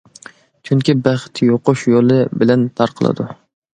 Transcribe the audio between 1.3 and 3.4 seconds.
يۇقۇش يولى بىلەن تارقىلىدۇ.